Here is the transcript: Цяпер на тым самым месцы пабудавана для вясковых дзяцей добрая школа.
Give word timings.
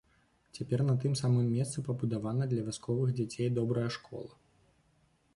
Цяпер 0.57 0.79
на 0.85 0.93
тым 1.01 1.17
самым 1.19 1.51
месцы 1.57 1.83
пабудавана 1.89 2.47
для 2.53 2.63
вясковых 2.69 3.11
дзяцей 3.19 3.51
добрая 3.59 3.85
школа. 3.97 4.33